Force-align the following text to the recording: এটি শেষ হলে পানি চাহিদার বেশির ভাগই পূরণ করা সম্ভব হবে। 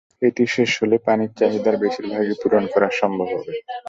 এটি 0.21 0.43
শেষ 0.55 0.71
হলে 0.81 0.97
পানি 1.07 1.25
চাহিদার 1.39 1.75
বেশির 1.83 2.05
ভাগই 2.13 2.35
পূরণ 2.41 2.63
করা 2.73 2.87
সম্ভব 2.99 3.29
হবে। 3.35 3.53